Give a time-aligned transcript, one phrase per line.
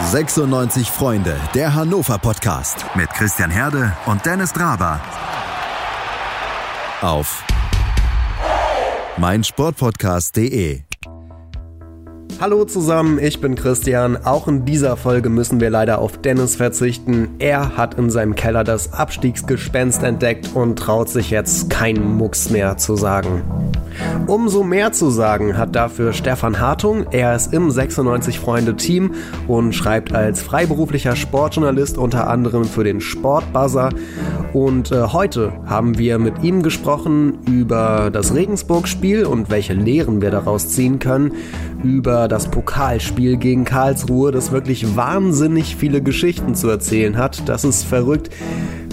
[0.00, 5.00] 96 Freunde, der Hannover Podcast mit Christian Herde und Dennis Draber.
[7.02, 7.44] Auf
[9.18, 10.87] meinsportpodcast.de.
[12.40, 14.16] Hallo zusammen, ich bin Christian.
[14.24, 17.30] Auch in dieser Folge müssen wir leider auf Dennis verzichten.
[17.40, 22.76] Er hat in seinem Keller das Abstiegsgespenst entdeckt und traut sich jetzt keinen Mucks mehr
[22.76, 23.42] zu sagen.
[24.28, 27.06] Umso mehr zu sagen hat dafür Stefan Hartung.
[27.10, 29.14] Er ist im 96 Freunde Team
[29.48, 33.90] und schreibt als freiberuflicher Sportjournalist unter anderem für den Sportbuzzer.
[34.52, 40.30] Und äh, heute haben wir mit ihm gesprochen über das Regensburg-Spiel und welche Lehren wir
[40.30, 41.32] daraus ziehen können,
[41.84, 47.48] über das Pokalspiel gegen Karlsruhe, das wirklich wahnsinnig viele Geschichten zu erzählen hat.
[47.48, 48.30] Das ist verrückt,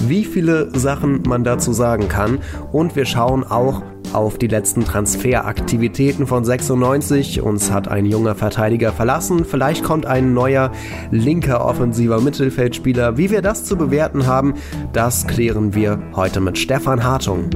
[0.07, 2.39] wie viele Sachen man dazu sagen kann.
[2.71, 3.81] Und wir schauen auch
[4.13, 7.41] auf die letzten Transferaktivitäten von 96.
[7.41, 9.45] Uns hat ein junger Verteidiger verlassen.
[9.45, 10.71] Vielleicht kommt ein neuer
[11.11, 13.17] linker offensiver Mittelfeldspieler.
[13.17, 14.53] Wie wir das zu bewerten haben,
[14.93, 17.49] das klären wir heute mit Stefan Hartung.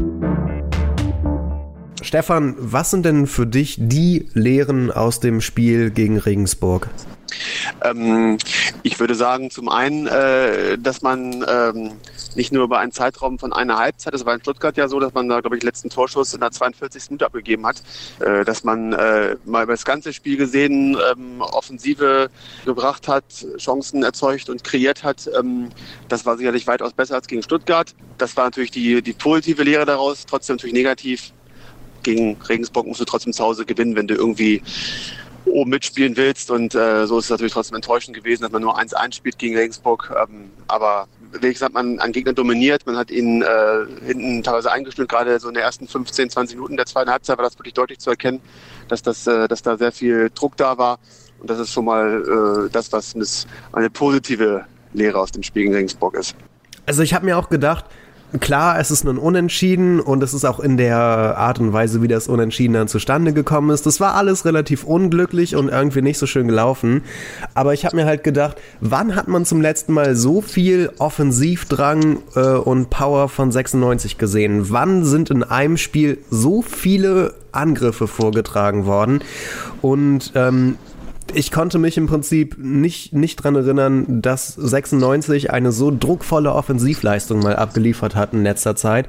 [2.01, 6.89] Stefan, was sind denn für dich die Lehren aus dem Spiel gegen Regensburg?
[7.83, 8.37] Ähm,
[8.83, 11.91] ich würde sagen, zum einen, äh, dass man ähm,
[12.35, 15.13] nicht nur über einen Zeitraum von einer Halbzeit, das war in Stuttgart ja so, dass
[15.13, 17.09] man da, glaube ich, letzten Torschuss in der 42.
[17.09, 17.81] Minute abgegeben hat,
[18.19, 22.29] äh, dass man äh, mal über das ganze Spiel gesehen ähm, Offensive
[22.65, 23.23] gebracht hat,
[23.57, 25.29] Chancen erzeugt und kreiert hat.
[25.37, 25.69] Ähm,
[26.07, 27.93] das war sicherlich weitaus besser als gegen Stuttgart.
[28.17, 31.31] Das war natürlich die, die positive Lehre daraus, trotzdem natürlich negativ.
[32.03, 34.61] Gegen Regensburg musst du trotzdem zu Hause gewinnen, wenn du irgendwie
[35.45, 36.51] oben mitspielen willst.
[36.51, 39.55] Und äh, so ist es natürlich trotzdem enttäuschend gewesen, dass man nur 1-1 spielt gegen
[39.55, 40.13] Regensburg.
[40.21, 45.09] Ähm, aber wie gesagt, man an Gegner dominiert, man hat ihn äh, hinten teilweise eingestellt,
[45.09, 47.99] gerade so in den ersten 15, 20 Minuten der zweiten Halbzeit war das wirklich deutlich
[47.99, 48.41] zu erkennen,
[48.87, 50.99] dass, das, äh, dass da sehr viel Druck da war.
[51.39, 53.15] Und das ist schon mal äh, das, was
[53.71, 56.35] eine positive Lehre aus dem Spiel gegen Regensburg ist.
[56.85, 57.85] Also ich habe mir auch gedacht,
[58.39, 62.07] Klar, es ist ein Unentschieden und es ist auch in der Art und Weise, wie
[62.07, 63.87] das Unentschieden dann zustande gekommen ist.
[63.87, 67.01] Das war alles relativ unglücklich und irgendwie nicht so schön gelaufen.
[67.55, 72.19] Aber ich habe mir halt gedacht, wann hat man zum letzten Mal so viel Offensivdrang
[72.35, 74.69] äh, und Power von 96 gesehen?
[74.69, 79.21] Wann sind in einem Spiel so viele Angriffe vorgetragen worden?
[79.81, 80.75] Und ähm,
[81.33, 87.39] ich konnte mich im Prinzip nicht, nicht dran erinnern, dass 96 eine so druckvolle Offensivleistung
[87.39, 89.07] mal abgeliefert hat in letzter Zeit.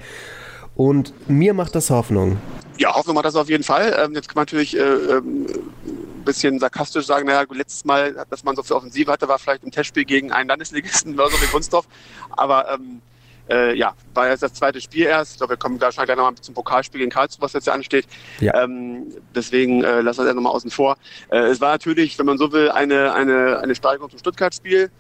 [0.75, 2.39] Und mir macht das Hoffnung.
[2.79, 3.95] Ja, Hoffnung macht das auf jeden Fall.
[4.03, 8.45] Ähm, jetzt kann man natürlich äh, ähm, ein bisschen sarkastisch sagen, naja, letztes Mal, dass
[8.45, 11.87] man so viel Offensive hatte, war vielleicht im Testspiel gegen einen Landesligisten so wie Gunstdorf.
[12.31, 13.03] Aber ähm,
[13.51, 15.33] äh, ja, war jetzt das zweite Spiel erst.
[15.33, 18.07] Ich glaube, wir kommen gleich nochmal zum Pokalspiel gegen Karlsruhe, was jetzt ja ansteht.
[18.41, 18.63] Ja.
[18.63, 20.97] Ähm, deswegen äh, lassen wir das nochmal außen vor.
[21.31, 24.91] Äh, es war natürlich, wenn man so will, eine, eine, eine Steigerung zum Stuttgart-Spiel.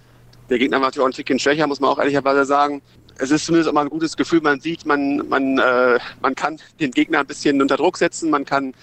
[0.50, 2.82] Der Gegner war natürlich auch ein Tickchen schwächer, muss man auch ehrlicherweise sagen.
[3.20, 6.90] Es ist zumindest mal ein gutes Gefühl, man sieht, man, man, äh, man kann den
[6.90, 8.74] Gegner ein bisschen unter Druck setzen, man kann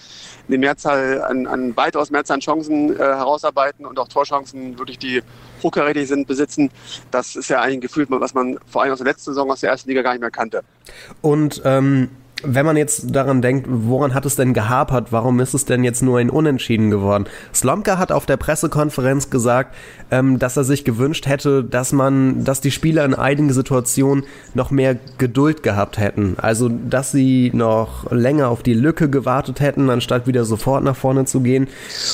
[0.46, 5.22] eine Mehrzahl an, an weitaus Mehrzahl an Chancen äh, herausarbeiten und auch Torchancen wirklich, die
[5.62, 6.70] hochkarätig sind, besitzen.
[7.10, 9.70] Das ist ja ein Gefühl, was man vor allem aus der letzten Saison aus der
[9.70, 10.62] ersten Liga gar nicht mehr kannte.
[11.20, 12.10] Und ähm,
[12.42, 15.08] wenn man jetzt daran denkt, woran hat es denn gehapert?
[15.10, 17.24] Warum ist es denn jetzt nur ein Unentschieden geworden?
[17.54, 19.74] Slomka hat auf der Pressekonferenz gesagt,
[20.10, 24.70] ähm, dass er sich gewünscht hätte, dass man, dass die Spieler in einigen Situationen noch
[24.70, 26.36] mehr Geduld gehabt hätten.
[26.38, 31.24] Also, dass sie noch länger auf die Lücke gewartet hätten, anstatt wieder sofort nach vorne
[31.24, 31.68] zu gehen.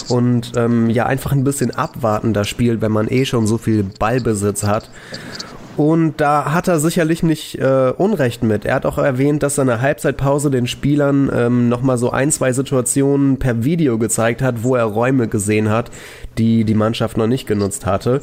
[0.08, 3.84] Und ähm, ja, einfach ein bisschen abwarten das Spiel, wenn man eh schon so viel
[3.98, 4.90] Ballbesitz hat.
[5.76, 8.64] Und da hat er sicherlich nicht äh, Unrecht mit.
[8.64, 12.30] Er hat auch erwähnt, dass er in der Halbzeitpause den Spielern ähm, nochmal so ein,
[12.30, 15.90] zwei Situationen per Video gezeigt hat, wo er Räume gesehen hat,
[16.38, 18.20] die die Mannschaft noch nicht genutzt hatte.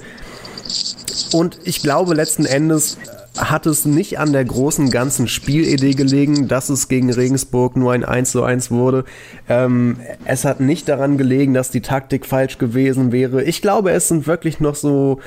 [1.34, 2.98] Und ich glaube, letzten Endes
[3.38, 8.04] hat es nicht an der großen ganzen Spielidee gelegen, dass es gegen Regensburg nur ein
[8.04, 9.06] 1 zu 1 wurde.
[9.48, 13.44] Ähm, es hat nicht daran gelegen, dass die Taktik falsch gewesen wäre.
[13.44, 15.20] Ich glaube, es sind wirklich noch so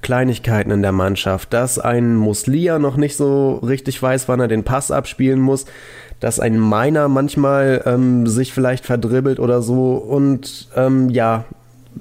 [0.00, 4.64] Kleinigkeiten in der Mannschaft, dass ein Muslia noch nicht so richtig weiß, wann er den
[4.64, 5.66] Pass abspielen muss,
[6.18, 11.44] dass ein Miner manchmal ähm, sich vielleicht verdribbelt oder so und ähm, ja,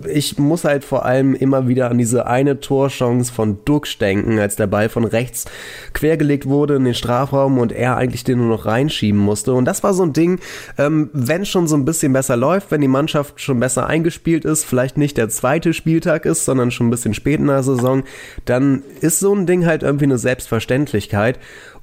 [0.07, 4.55] ich muss halt vor allem immer wieder an diese eine Torchance von Dux denken, als
[4.55, 5.45] der Ball von rechts
[5.93, 9.53] quergelegt wurde in den Strafraum und er eigentlich den nur noch reinschieben musste.
[9.53, 10.39] Und das war so ein Ding,
[10.77, 14.65] ähm, wenn schon so ein bisschen besser läuft, wenn die Mannschaft schon besser eingespielt ist,
[14.65, 18.03] vielleicht nicht der zweite Spieltag ist, sondern schon ein bisschen spät in der Saison,
[18.45, 21.39] dann ist so ein Ding halt irgendwie eine Selbstverständlichkeit.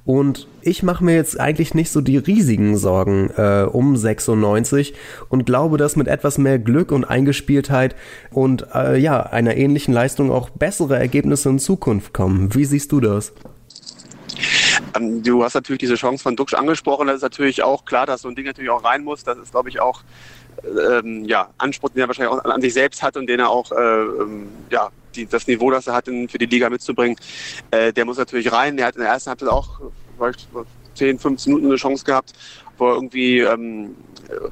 [0.09, 4.95] Und ich mache mir jetzt eigentlich nicht so die riesigen Sorgen äh, um 96
[5.29, 7.95] und glaube, dass mit etwas mehr Glück und Eingespieltheit
[8.31, 12.55] und äh, ja, einer ähnlichen Leistung auch bessere Ergebnisse in Zukunft kommen.
[12.55, 13.33] Wie siehst du das?
[14.97, 17.05] Ähm, du hast natürlich diese Chance von Duxch angesprochen.
[17.05, 19.23] Das ist natürlich auch klar, dass so ein Ding natürlich auch rein muss.
[19.23, 20.01] Das ist, glaube ich, auch
[20.97, 23.71] ähm, ja, Anspruch, den er wahrscheinlich auch an sich selbst hat und den er auch
[23.71, 27.17] äh, ähm, ja, die, das Niveau, das er hat, in, für die Liga mitzubringen,
[27.71, 28.77] äh, der muss natürlich rein.
[28.77, 29.79] Er hat in der ersten Halbzeit auch
[30.19, 30.47] vielleicht
[30.95, 32.33] 10, 15 Minuten eine Chance gehabt,
[32.77, 33.95] wo er irgendwie ähm,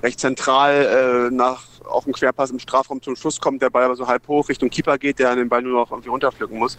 [0.02, 3.96] recht zentral äh, nach auf den Querpass im Strafraum zum Schuss kommt, der Ball aber
[3.96, 6.78] so halb hoch Richtung Keeper geht, der den Ball nur noch irgendwie runterpflücken muss.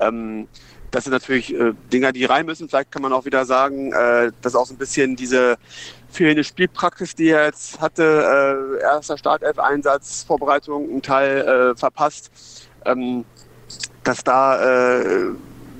[0.00, 0.46] Ähm,
[0.90, 2.68] das sind natürlich äh, Dinger, die rein müssen.
[2.68, 5.56] Vielleicht kann man auch wieder sagen, äh, dass auch so ein bisschen diese
[6.10, 12.30] fehlende Spielpraxis, die er jetzt hatte, äh, erster Startelf-Einsatz, Vorbereitung, ein Teil äh, verpasst,
[12.84, 13.24] ähm,
[14.04, 15.30] dass da, äh,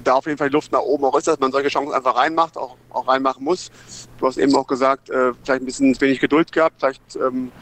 [0.05, 2.17] da auf jeden Fall die Luft nach oben auch ist, dass man solche Chancen einfach
[2.17, 3.71] reinmacht, auch, auch reinmachen muss.
[4.19, 7.53] Du hast eben auch gesagt, äh, vielleicht ein bisschen wenig Geduld gehabt, vielleicht ähm,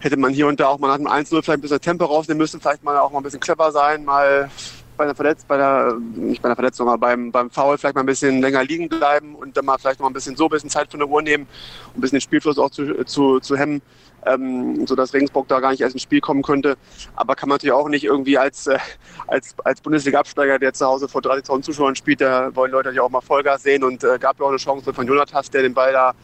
[0.00, 2.38] hätte man hier und da auch mal nach dem 1-0 vielleicht ein bisschen Tempo rausnehmen
[2.38, 4.50] müssen, vielleicht mal auch mal ein bisschen clever sein, mal
[4.96, 8.02] bei einer Verletzung, bei der, nicht bei einer Verletzung, aber beim, beim Foul vielleicht mal
[8.02, 10.70] ein bisschen länger liegen bleiben und dann mal vielleicht noch ein bisschen so ein bisschen
[10.70, 11.46] Zeit von der Uhr nehmen,
[11.94, 13.82] um ein bisschen den Spielfluss auch zu, zu, zu hemmen,
[14.24, 16.76] ähm, sodass Regensburg da gar nicht erst ins Spiel kommen könnte.
[17.14, 18.78] Aber kann man natürlich auch nicht irgendwie als, äh,
[19.26, 23.10] als, als Bundesliga-Absteiger, der zu Hause vor 30.000 Zuschauern spielt, da wollen Leute natürlich auch
[23.10, 25.92] mal Vollgas sehen und äh, gab ja auch eine Chance von Jonathas, der den Ball
[25.92, 26.14] da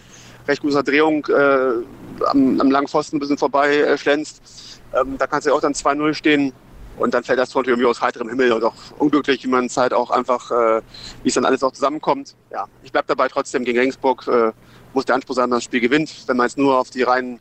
[0.48, 4.80] recht guter Drehung äh, am, am langen Pfosten ein bisschen vorbei äh, schlänzt.
[4.94, 6.52] Ähm, da kannst du ja auch dann 2-0 stehen.
[6.98, 9.76] Und dann fällt das Tor irgendwie aus heiterem Himmel und auch unglücklich, wie man es
[9.76, 10.82] halt auch einfach, äh,
[11.22, 12.34] wie es dann alles auch zusammenkommt.
[12.50, 14.52] Ja, ich bleibe dabei trotzdem gegen Regensburg, äh,
[14.92, 16.12] muss der Anspruch sein, dass das Spiel gewinnt.
[16.26, 17.40] Wenn man jetzt nur auf die rein,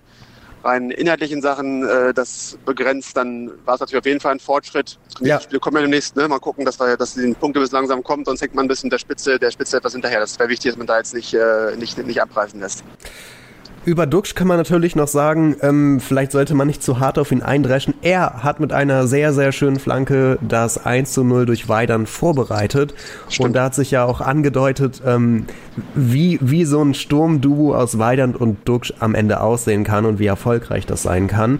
[0.63, 4.97] rein inhaltlichen Sachen äh, das begrenzt, dann war es natürlich auf jeden Fall ein Fortschritt.
[5.19, 5.37] Ja.
[5.37, 6.27] Die Spiele kommen ja demnächst, ne?
[6.27, 8.89] mal gucken, dass, wir, dass die Punkte bis langsam kommen, sonst hängt man ein bisschen
[8.89, 10.21] der Spitze, der Spitze etwas hinterher.
[10.21, 12.83] Das wäre wichtig, dass man da jetzt nicht, äh, nicht, nicht abreißen lässt.
[13.83, 17.31] Über Duxch kann man natürlich noch sagen, ähm, vielleicht sollte man nicht zu hart auf
[17.31, 17.95] ihn eindreschen.
[18.03, 22.93] Er hat mit einer sehr, sehr schönen Flanke das 1 zu 0 durch Weidern vorbereitet.
[23.27, 23.47] Stimmt.
[23.47, 25.47] Und da hat sich ja auch angedeutet, ähm,
[25.95, 30.27] wie, wie so ein Sturmduo aus Weidern und Duxch am Ende aussehen kann und wie
[30.27, 31.59] erfolgreich das sein kann.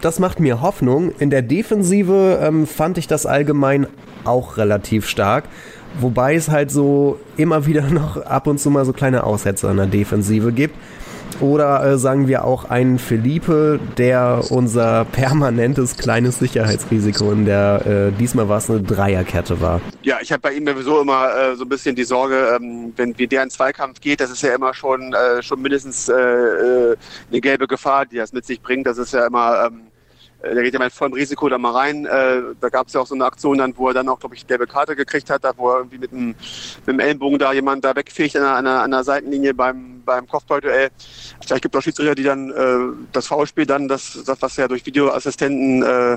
[0.00, 1.12] Das macht mir Hoffnung.
[1.20, 3.86] In der Defensive ähm, fand ich das allgemein
[4.24, 5.44] auch relativ stark.
[6.00, 9.76] Wobei es halt so immer wieder noch ab und zu mal so kleine Aussätze in
[9.76, 10.74] der Defensive gibt.
[11.40, 18.12] Oder äh, sagen wir auch einen Felipe, der unser permanentes kleines Sicherheitsrisiko in der, äh,
[18.18, 19.80] diesmal war es eine Dreierkette war.
[20.02, 23.16] Ja, ich habe bei ihm sowieso immer äh, so ein bisschen die Sorge, ähm, wenn
[23.18, 26.96] wie der in Zweikampf geht, das ist ja immer schon, äh, schon mindestens äh, äh,
[27.30, 28.86] eine gelbe Gefahr, die das mit sich bringt.
[28.86, 29.66] Das ist ja immer...
[29.66, 29.85] Ähm, äh,
[30.54, 32.06] der geht ja mit vollem Risiko da mal rein.
[32.06, 34.34] Äh, da gab es ja auch so eine Aktion dann, wo er dann auch, glaube
[34.34, 37.52] ich, gelbe Karte gekriegt hat, da wo er irgendwie mit dem, mit dem Ellenbogen da
[37.52, 40.90] jemand da wegfegt an der, an der Seitenlinie beim, beim Kopfballduell.
[41.44, 44.68] Vielleicht gibt es auch Schiedsrichter, die dann äh, das Foulspiel dann, das, das, was ja
[44.68, 46.16] durch Videoassistenten äh,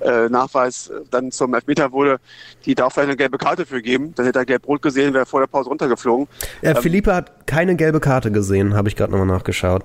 [0.00, 2.18] äh, Nachweis dann zum Elfmeter wurde,
[2.64, 4.14] die da auch vielleicht eine gelbe Karte für geben.
[4.14, 6.28] Dann hätte er gelb-rot gesehen, wäre vor der Pause runtergeflogen.
[6.60, 9.84] Äh, ähm, Philippe hat keine gelbe Karte gesehen, habe ich gerade nochmal nachgeschaut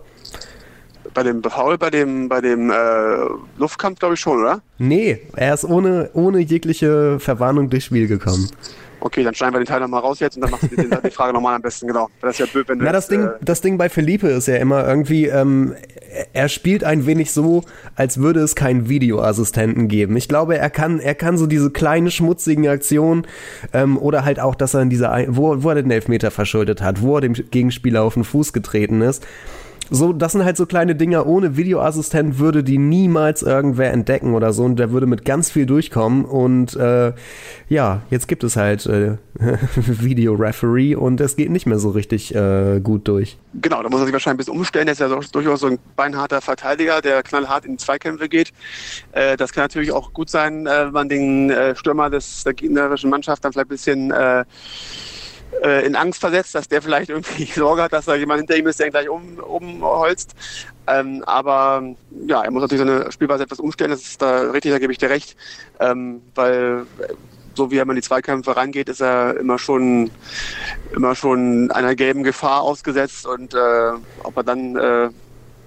[1.18, 2.76] bei dem Foul, bei dem, bei dem äh,
[3.58, 4.62] Luftkampf, glaube ich schon, oder?
[4.78, 8.52] Nee, er ist ohne, ohne jegliche Verwarnung durchs Spiel gekommen.
[9.00, 11.10] Okay, dann schneiden wir den Teil nochmal raus jetzt und dann machst du die, die
[11.10, 12.08] Frage nochmal am besten, genau.
[12.22, 14.48] Das ist ja blöd, wenn du Na, das, Ding, äh, das Ding bei Felipe ist
[14.48, 15.74] ja immer irgendwie, ähm,
[16.34, 17.64] er spielt ein wenig so,
[17.96, 20.18] als würde es keinen Videoassistenten geben.
[20.18, 23.26] Ich glaube, er kann, er kann so diese kleinen schmutzigen Aktionen
[23.74, 27.02] ähm, oder halt auch, dass er in dieser, wo, wo er den Elfmeter verschuldet hat,
[27.02, 29.26] wo er dem Gegenspieler auf den Fuß getreten ist
[29.90, 31.26] so, das sind halt so kleine Dinger.
[31.26, 34.64] Ohne Videoassistent würde die niemals irgendwer entdecken oder so.
[34.64, 36.26] Und der würde mit ganz viel durchkommen.
[36.26, 37.14] Und äh,
[37.70, 39.18] ja, jetzt gibt es halt äh,
[39.76, 43.38] Videoreferee und es geht nicht mehr so richtig äh, gut durch.
[43.56, 44.88] Genau, da muss er sich wahrscheinlich ein bisschen umstellen.
[44.88, 48.52] Er ist ja durchaus so ein beinharter Verteidiger, der knallhart in Zweikämpfe geht.
[49.12, 52.54] Äh, das kann natürlich auch gut sein, äh, wenn man den äh, Stürmer des, der
[52.54, 54.14] gegnerischen Mannschaft dann vielleicht ein bisschen
[55.64, 58.68] äh, in Angst versetzt, dass der vielleicht irgendwie Sorge hat, dass da jemand hinter ihm
[58.68, 60.36] ist, der ihn gleich um, umholzt.
[60.88, 61.84] Ähm, aber
[62.28, 65.00] ja, er muss natürlich seine Spielweise etwas umstellen, das ist da richtig, da gebe ich
[65.00, 65.36] dir recht.
[65.80, 66.86] Ähm, weil
[67.56, 70.12] so wie er in die Zweikämpfe rangeht, ist er immer schon
[70.94, 73.92] immer schon einer gelben Gefahr ausgesetzt und äh,
[74.24, 75.10] ob er dann äh,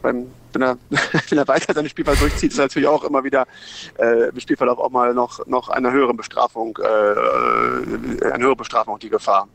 [0.01, 0.79] beim wenn er,
[1.29, 3.47] wenn er weiter seine Spielweise durchzieht, ist er natürlich auch immer wieder
[3.99, 9.11] äh, im Spielverlauf auch mal noch, noch einer höheren Bestrafung, äh eine höhere Bestrafung die
[9.11, 9.49] Gefahr.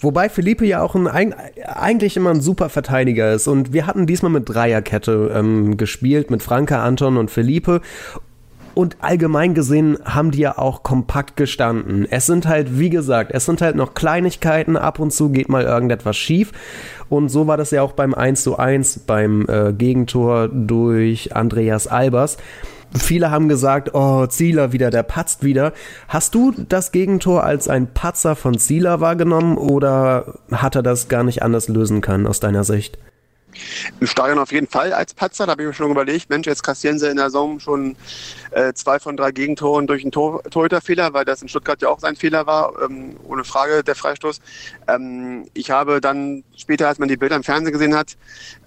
[0.00, 1.34] Wobei Felipe ja auch ein,
[1.64, 3.48] eigentlich immer ein super Verteidiger ist.
[3.48, 7.80] Und wir hatten diesmal mit Dreierkette ähm, gespielt, mit Franka, Anton und Felipe.
[8.74, 12.06] Und allgemein gesehen haben die ja auch kompakt gestanden.
[12.08, 14.76] Es sind halt, wie gesagt, es sind halt noch Kleinigkeiten.
[14.76, 16.52] Ab und zu geht mal irgendetwas schief.
[17.08, 21.88] Und so war das ja auch beim 1 zu 1 beim äh, Gegentor durch Andreas
[21.88, 22.38] Albers.
[22.98, 25.72] Viele haben gesagt, oh, Zieler wieder, der patzt wieder.
[26.08, 31.22] Hast du das Gegentor als ein Patzer von Zieler wahrgenommen oder hat er das gar
[31.22, 32.98] nicht anders lösen können aus deiner Sicht?
[34.00, 35.46] Im Stadion auf jeden Fall als Patzer.
[35.46, 37.96] Da habe ich mir schon überlegt, Mensch, jetzt kassieren sie in der Saison schon
[38.52, 42.00] äh, zwei von drei Gegentoren durch einen Tor Torhüterfehler, weil das in Stuttgart ja auch
[42.00, 44.40] sein Fehler war, ähm, ohne Frage der Freistoß.
[44.88, 48.16] Ähm, ich habe dann später, als man die Bilder im Fernsehen gesehen hat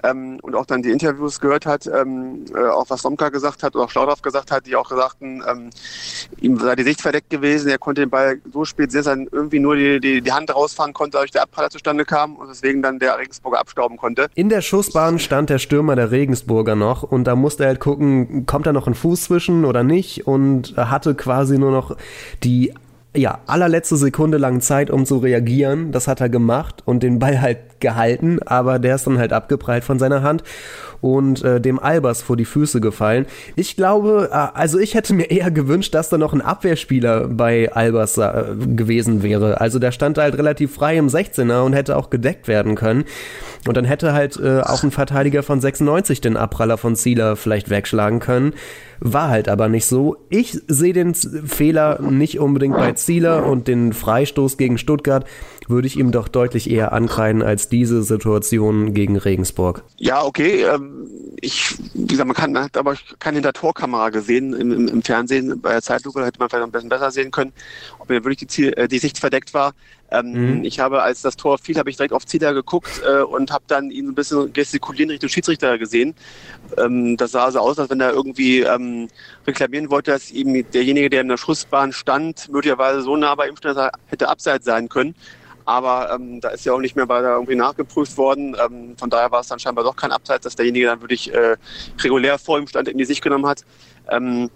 [0.04, 3.76] ähm, und auch dann die Interviews gehört hat, ähm, äh, auch was Somka gesagt hat
[3.76, 5.70] oder auch Schlaudorf gesagt hat, die auch sagten, ähm,
[6.40, 9.26] ihm sei die Sicht verdeckt gewesen, er konnte den Ball so spät sehen, dass er
[9.32, 12.82] irgendwie nur die, die, die Hand rausfahren konnte, dadurch der Abpraller zustande kam und deswegen
[12.82, 14.28] dann der Regensburger abstauben konnte.
[14.36, 18.46] In der Schussbahn stand der Stürmer der Regensburger noch und da musste er halt gucken,
[18.46, 21.96] kommt da noch ein Fuß zwischen oder nicht und hatte quasi nur noch
[22.44, 22.74] die
[23.16, 25.92] ja, allerletzte Sekunde lang Zeit, um zu reagieren.
[25.92, 29.84] Das hat er gemacht und den Ball halt gehalten, aber der ist dann halt abgeprallt
[29.84, 30.44] von seiner Hand
[31.04, 33.26] und äh, dem Albers vor die Füße gefallen.
[33.58, 37.72] Ich glaube, äh, also ich hätte mir eher gewünscht, dass da noch ein Abwehrspieler bei
[37.74, 39.60] Albers äh, gewesen wäre.
[39.60, 43.04] Also der stand halt relativ frei im 16er und hätte auch gedeckt werden können.
[43.68, 47.70] Und dann hätte halt äh, auch ein Verteidiger von 96 den Abpraller von Zieler vielleicht
[47.70, 48.54] wegschlagen können.
[49.02, 50.16] War halt aber nicht so.
[50.30, 55.26] Ich sehe den Fehler nicht unbedingt bei Zieler und den Freistoß gegen Stuttgart
[55.70, 59.84] würde ich ihm doch deutlich eher ankreiden als diese Situation gegen Regensburg.
[59.98, 60.64] Ja, okay.
[60.64, 61.08] Ähm,
[61.42, 65.62] ich, wie gesagt, man kann, hat aber keine Hintertorkamera gesehen im, im, im, Fernsehen.
[65.62, 67.54] Bei der Zeitlupe hätte man vielleicht ein bisschen besser sehen können,
[68.00, 69.74] ob mir wirklich die, Ziel, äh, die Sicht verdeckt war.
[70.12, 70.64] Ähm, mhm.
[70.64, 73.64] Ich habe, als das Tor fiel, habe ich direkt auf Zieler geguckt äh, und habe
[73.68, 76.14] dann ihn ein bisschen gestikulieren Richtung Schiedsrichter gesehen.
[76.78, 79.08] Ähm, das sah so aus, als wenn er irgendwie ähm,
[79.48, 83.58] reklamieren wollte, dass ihm derjenige, der in der Schussbahn stand, möglicherweise so nah bei ihm
[83.58, 85.16] stand, dass er hätte abseits sein können.
[85.66, 88.56] Aber ähm, da ist ja auch nicht mehr weiter irgendwie nachgeprüft worden.
[88.64, 91.56] Ähm, von daher war es dann scheinbar doch kein Abseits, dass derjenige dann wirklich äh,
[92.02, 93.64] regulär vor ihm stand, in die Sicht genommen hat.
[94.10, 94.50] Ähm,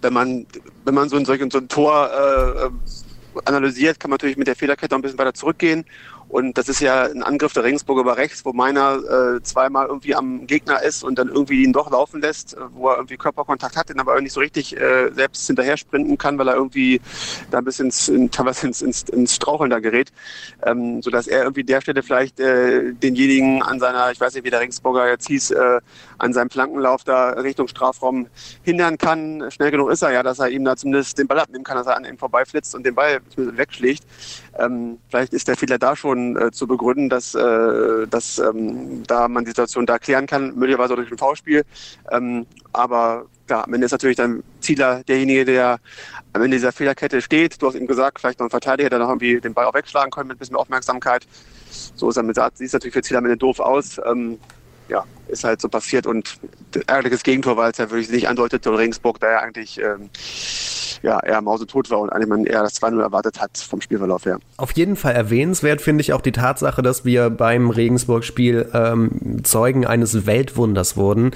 [0.00, 0.46] wenn man,
[0.84, 2.70] wenn man so ein, so ein Tor äh, äh
[3.44, 5.84] analysiert, kann man natürlich mit der Fehlerkette ein bisschen weiter zurückgehen
[6.30, 10.14] und das ist ja ein Angriff der Regensburg über rechts, wo meiner äh, zweimal irgendwie
[10.14, 13.76] am Gegner ist und dann irgendwie ihn doch laufen lässt, äh, wo er irgendwie Körperkontakt
[13.76, 17.00] hat, den aber nicht so richtig äh, selbst hinterher sprinten kann, weil er irgendwie
[17.50, 20.12] da ein bisschen ins, in, teilweise ins, ins, ins Straucheln da gerät.
[20.62, 24.50] Ähm, sodass er irgendwie der Stelle vielleicht äh, denjenigen an seiner, ich weiß nicht, wie
[24.50, 25.80] der Regensburger jetzt hieß, äh,
[26.18, 28.28] an seinem Flankenlauf da Richtung Strafraum
[28.62, 29.50] hindern kann.
[29.50, 31.88] Schnell genug ist er ja, dass er ihm da zumindest den Ball abnehmen kann, dass
[31.88, 34.04] er an ihm vorbeiflitzt und den Ball wegschlägt.
[34.58, 39.28] Ähm, vielleicht ist der Fehler da schon äh, zu begründen, dass, äh, dass ähm, da
[39.28, 41.64] man die Situation da klären kann, möglicherweise durch ein V-Spiel.
[42.10, 45.78] Ähm, aber klar, am Ende ist natürlich dann Zieler derjenige, der
[46.32, 47.60] am Ende dieser Fehlerkette steht.
[47.60, 50.10] Du hast ihm gesagt, vielleicht noch ein Verteidiger, der noch irgendwie den Ball auch wegschlagen
[50.10, 51.26] kann mit ein bisschen Aufmerksamkeit.
[51.94, 54.00] So ist er mit sieht natürlich für Zieler am Ende doof aus.
[54.04, 54.38] Ähm,
[54.90, 56.38] ja, ist halt so passiert und
[56.86, 60.10] ärgerliches Gegentor, weil es ja wirklich nicht andeutete und Regensburg da ja eigentlich ähm,
[61.02, 64.38] ja, eher mausetot war und eigentlich man eher das 2-0 erwartet hat vom Spielverlauf her.
[64.56, 69.86] Auf jeden Fall erwähnenswert finde ich auch die Tatsache, dass wir beim Regensburg-Spiel ähm, Zeugen
[69.86, 71.30] eines Weltwunders wurden.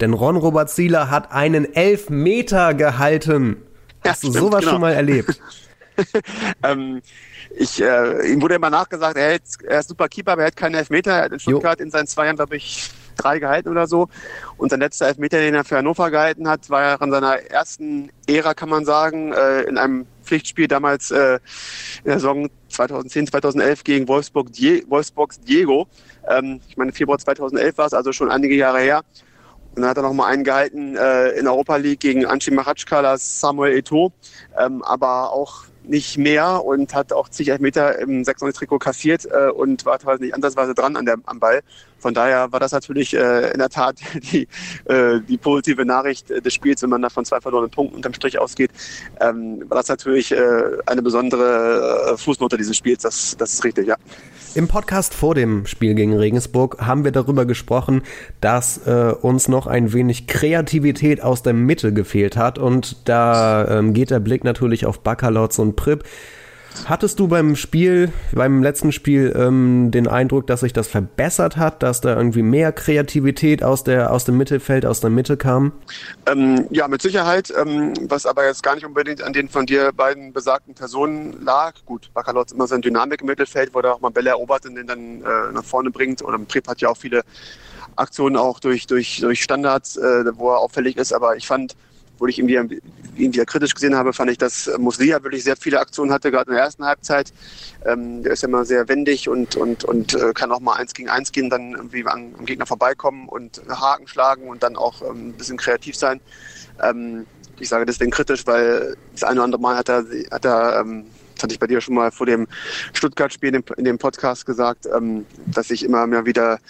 [0.00, 3.56] Denn Ron Robert Zieler hat einen Elfmeter gehalten.
[4.04, 4.72] Hast ja, du sowas genau.
[4.72, 5.40] schon mal erlebt?
[6.62, 7.02] ähm,
[7.56, 10.56] ich, äh, ihm wurde immer nachgesagt, er, hält, er ist super Keeper, aber er hat
[10.56, 11.12] keinen Elfmeter.
[11.12, 11.84] Er hat in Stuttgart jo.
[11.84, 14.08] in seinen zwei Jahren, glaube ich, drei gehalten oder so.
[14.56, 18.10] Und sein letzter Elfmeter, den er für Hannover gehalten hat, war ja in seiner ersten
[18.26, 21.34] Ära, kann man sagen, äh, in einem Pflichtspiel damals äh,
[21.98, 25.86] in der Saison 2010, 2011 gegen Wolfsburg, Die Wolfsburgs Diego.
[26.28, 29.02] Ähm, ich meine, Februar 2011 war es, also schon einige Jahre her.
[29.74, 33.00] Und dann hat er noch mal einen gehalten äh, in Europa League gegen Anchi Machatschka,
[33.00, 34.12] das Samuel Eto'o.
[34.58, 39.84] Ähm, aber auch nicht mehr und hat auch zig Meter im 96-Trikot kassiert äh, und
[39.84, 41.62] war teilweise nicht ansatzweise dran an der, am Ball.
[42.02, 43.96] Von daher war das natürlich äh, in der Tat
[44.32, 44.48] die,
[44.86, 48.40] äh, die positive Nachricht des Spiels, wenn man da von zwei verlorenen Punkten unterm Strich
[48.40, 48.72] ausgeht.
[49.20, 50.36] Ähm, war das natürlich äh,
[50.86, 53.96] eine besondere äh, Fußnote dieses Spiels, das, das ist richtig, ja.
[54.54, 58.02] Im Podcast vor dem Spiel gegen Regensburg haben wir darüber gesprochen,
[58.40, 63.94] dass äh, uns noch ein wenig Kreativität aus der Mitte gefehlt hat und da ähm,
[63.94, 66.04] geht der Blick natürlich auf Bakalotz und Prip.
[66.86, 71.82] Hattest du beim Spiel, beim letzten Spiel, ähm, den Eindruck, dass sich das verbessert hat,
[71.82, 75.72] dass da irgendwie mehr Kreativität aus, der, aus dem Mittelfeld, aus der Mitte kam?
[76.26, 79.92] Ähm, ja, mit Sicherheit, ähm, was aber jetzt gar nicht unbedingt an den von dir
[79.92, 81.74] beiden besagten Personen lag.
[81.86, 84.86] Gut, Bakalotz immer seine Dynamik im Mittelfeld, wo er auch mal Bälle erobert und den
[84.86, 86.22] dann äh, nach vorne bringt.
[86.22, 87.22] Oder Prep hat ja auch viele
[87.96, 91.12] Aktionen auch durch, durch, durch Standards, äh, wo er auffällig ist.
[91.12, 91.76] Aber ich fand,
[92.22, 92.80] wo ich irgendwie,
[93.16, 96.54] irgendwie kritisch gesehen habe, fand ich, dass Muslia wirklich sehr viele Aktionen hatte, gerade in
[96.54, 97.32] der ersten Halbzeit.
[97.84, 100.94] Ähm, der ist ja immer sehr wendig und, und, und äh, kann auch mal eins
[100.94, 105.02] gegen eins gehen, dann irgendwie an, am Gegner vorbeikommen und Haken schlagen und dann auch
[105.02, 106.20] ähm, ein bisschen kreativ sein.
[106.80, 107.26] Ähm,
[107.58, 111.06] ich sage deswegen kritisch, weil das eine oder andere Mal hat er, hat er ähm,
[111.34, 112.46] das hatte ich bei dir schon mal vor dem
[112.92, 116.60] Stuttgart-Spiel in, in dem, Podcast gesagt, ähm, dass ich immer mehr wieder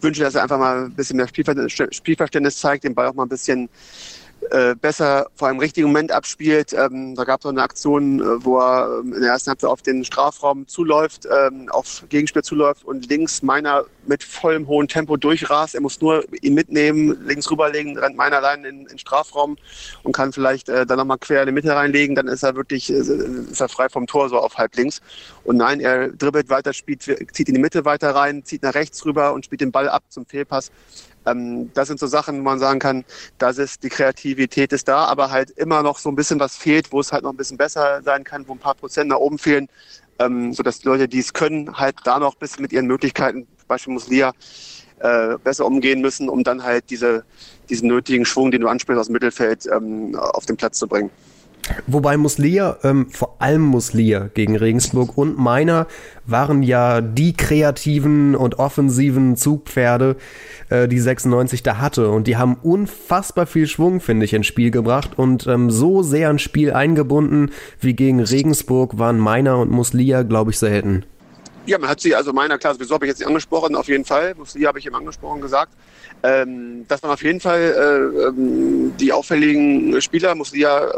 [0.00, 3.28] wünsche, dass er einfach mal ein bisschen mehr Spielverständnis zeigt, den Ball auch mal ein
[3.28, 3.68] bisschen
[4.50, 6.72] äh, besser vor einem richtigen Moment abspielt.
[6.72, 9.70] Ähm, da gab es auch eine Aktion, äh, wo er ähm, in der ersten Halbzeit
[9.70, 15.16] auf den Strafraum zuläuft, ähm, auf Gegenspiel zuläuft und links meiner mit vollem hohen Tempo
[15.16, 15.74] durchrast.
[15.74, 19.56] Er muss nur ihn mitnehmen, links rüberlegen, rennt meiner allein in den Strafraum
[20.02, 22.14] und kann vielleicht äh, dann nochmal quer in die Mitte reinlegen.
[22.14, 25.00] Dann ist er wirklich äh, ist er frei vom Tor, so auf halb links.
[25.44, 29.04] Und nein, er dribbelt weiter, spielt, zieht in die Mitte weiter rein, zieht nach rechts
[29.04, 30.70] rüber und spielt den Ball ab zum Fehlpass.
[31.26, 33.04] Ähm, das sind so Sachen, wo man sagen kann,
[33.38, 36.92] das ist die Kreativität ist da, aber halt immer noch so ein bisschen was fehlt,
[36.92, 39.38] wo es halt noch ein bisschen besser sein kann, wo ein paar Prozent nach oben
[39.38, 39.68] fehlen,
[40.18, 43.46] ähm, sodass die Leute, die es können, halt da noch ein bisschen mit ihren Möglichkeiten,
[43.68, 44.32] Beispiel Muslia,
[45.00, 47.24] äh, besser umgehen müssen, um dann halt diese,
[47.68, 51.10] diesen nötigen Schwung, den du ansprichst aus dem Mittelfeld, ähm, auf den Platz zu bringen.
[51.86, 55.86] Wobei Muslia, ähm, vor allem Muslia gegen Regensburg und Meiner
[56.24, 60.16] waren ja die kreativen und offensiven Zugpferde,
[60.68, 62.10] äh, die 96 da hatte.
[62.10, 66.30] Und die haben unfassbar viel Schwung, finde ich, ins Spiel gebracht und ähm, so sehr
[66.30, 71.04] ins Spiel eingebunden wie gegen Regensburg waren Meiner und Muslia, glaube ich, selten.
[71.66, 74.04] Ja, man hat sie, also Meiner, klar, sowieso habe ich jetzt nicht angesprochen, auf jeden
[74.04, 74.36] Fall.
[74.36, 75.72] Muslia habe ich eben angesprochen gesagt.
[76.22, 80.92] Ähm, das waren auf jeden Fall äh, ähm, die auffälligen Spieler, muss ja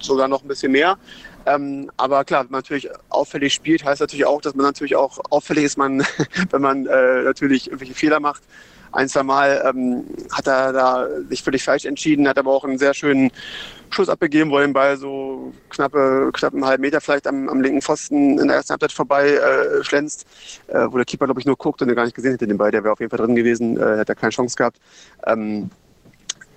[0.00, 0.96] sogar noch ein bisschen mehr.
[1.44, 5.18] Ähm, aber klar, wenn man natürlich auffällig spielt, heißt natürlich auch, dass man natürlich auch
[5.28, 6.02] auffällig ist, man,
[6.50, 8.42] wenn man äh, natürlich irgendwelche Fehler macht
[8.92, 12.78] ein, zwei Mal ähm, hat er da sich völlig falsch entschieden, hat aber auch einen
[12.78, 13.30] sehr schönen
[13.90, 17.60] Schuss abgegeben, wo er den Ball so knappe, knapp einen halben Meter vielleicht am, am
[17.60, 20.26] linken Pfosten in der ersten Halbzeit vorbei äh, schlänzt,
[20.68, 22.58] äh, wo der Keeper, glaube ich, nur guckt und er gar nicht gesehen hätte den
[22.58, 22.70] Ball.
[22.70, 24.78] Der wäre auf jeden Fall drin gewesen, äh, hätte er keine Chance gehabt.
[25.26, 25.70] Ähm,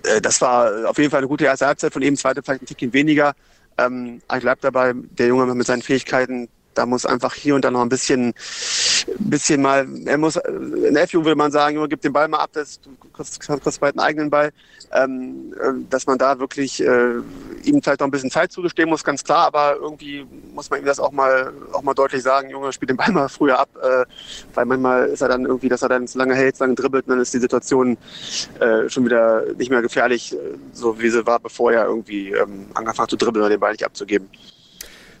[0.04, 2.66] äh, das war auf jeden Fall eine gute erste Halbzeit von ihm, zweite vielleicht ein
[2.66, 3.34] Tickchen weniger.
[3.78, 7.70] Ähm, ich bleibe dabei, der Junge mit seinen Fähigkeiten, da muss einfach hier und da
[7.70, 8.34] noch ein bisschen,
[9.18, 12.38] bisschen mal, er muss, in der FU würde man sagen, Junge, gib den Ball mal
[12.38, 14.52] ab, das, du kriegst, kriegst bald einen eigenen Ball,
[14.92, 17.16] ähm, äh, dass man da wirklich äh,
[17.64, 20.86] ihm vielleicht noch ein bisschen Zeit zugestehen muss, ganz klar, aber irgendwie muss man ihm
[20.86, 24.04] das auch mal, auch mal deutlich sagen, Junge, spiel den Ball mal früher ab, äh,
[24.54, 27.06] weil manchmal ist er dann irgendwie, dass er dann zu lange hält, zu lange dribbelt
[27.06, 27.96] und dann ist die Situation
[28.60, 30.36] äh, schon wieder nicht mehr gefährlich, äh,
[30.72, 33.84] so wie sie war, bevor er irgendwie ähm, angefangen zu dribbeln oder den Ball nicht
[33.84, 34.28] abzugeben.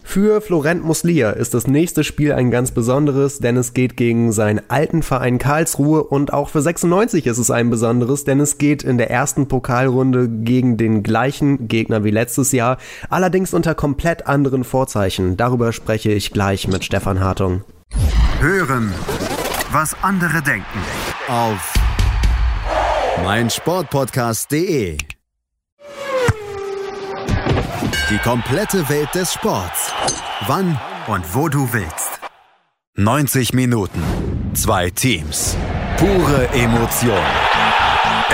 [0.06, 4.60] Für Florent Muslia ist das nächste Spiel ein ganz besonderes, denn es geht gegen seinen
[4.68, 8.96] alten Verein Karlsruhe und auch für 96 ist es ein besonderes, denn es geht in
[8.96, 15.36] der ersten Pokalrunde gegen den gleichen Gegner wie letztes Jahr, allerdings unter komplett anderen Vorzeichen.
[15.36, 17.64] Darüber spreche ich gleich mit Stefan Hartung.
[18.38, 18.92] Hören,
[19.72, 20.78] was andere denken
[21.28, 21.74] auf
[23.24, 24.98] meinsportpodcast.de
[28.14, 29.92] die komplette Welt des Sports.
[30.46, 32.20] Wann und wo du willst.
[32.94, 34.00] 90 Minuten.
[34.54, 35.56] Zwei Teams.
[35.96, 37.24] Pure Emotion.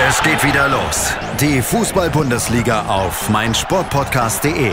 [0.07, 1.13] Es geht wieder los.
[1.39, 4.71] Die Fußball-Bundesliga auf meinsportpodcast.de.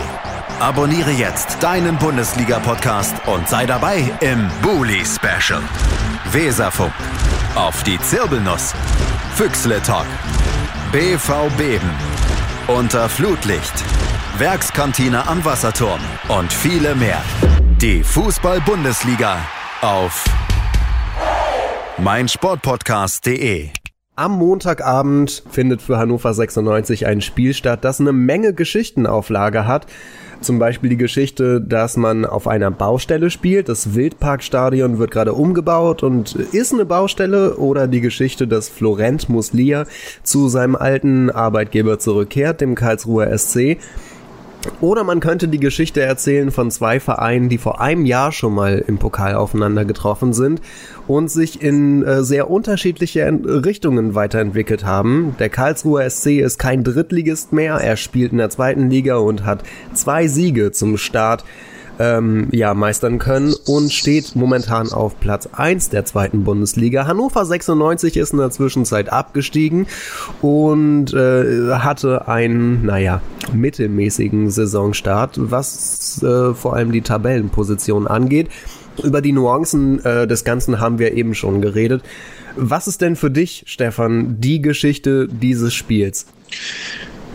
[0.59, 5.63] Abonniere jetzt deinen Bundesliga-Podcast und sei dabei im Bully Special.
[6.31, 6.93] Weserfunk.
[7.55, 8.75] Auf die Zirbelnuss.
[9.33, 10.05] Füchsle Talk.
[10.91, 11.89] BV Beben.
[12.67, 13.73] Unter Flutlicht.
[14.39, 15.99] Werkskantine am Wasserturm
[16.29, 17.21] und viele mehr.
[17.81, 19.35] Die Fußball-Bundesliga
[19.81, 20.23] auf
[21.97, 23.67] meinsportpodcast.de.
[24.15, 29.87] Am Montagabend findet für Hannover 96 ein Spiel statt, das eine Menge Geschichtenauflage hat.
[30.39, 33.67] Zum Beispiel die Geschichte, dass man auf einer Baustelle spielt.
[33.67, 37.57] Das Wildparkstadion wird gerade umgebaut und ist eine Baustelle.
[37.57, 39.83] Oder die Geschichte, dass Florent Muslia
[40.23, 43.77] zu seinem alten Arbeitgeber zurückkehrt, dem Karlsruher SC.
[44.81, 48.83] Oder man könnte die Geschichte erzählen von zwei Vereinen, die vor einem Jahr schon mal
[48.85, 50.61] im Pokal aufeinander getroffen sind
[51.07, 55.35] und sich in äh, sehr unterschiedliche Richtungen weiterentwickelt haben.
[55.39, 59.63] Der Karlsruher SC ist kein Drittligist mehr, er spielt in der zweiten Liga und hat
[59.93, 61.45] zwei Siege zum Start
[61.99, 67.05] ähm, ja, meistern können und steht momentan auf Platz 1 der zweiten Bundesliga.
[67.05, 69.85] Hannover 96 ist in der Zwischenzeit abgestiegen
[70.41, 73.21] und äh, hatte einen, naja,
[73.53, 78.47] mittelmäßigen Saisonstart, was äh, vor allem die Tabellenposition angeht.
[79.03, 82.03] Über die Nuancen äh, des Ganzen haben wir eben schon geredet.
[82.55, 86.25] Was ist denn für dich, Stefan, die Geschichte dieses Spiels?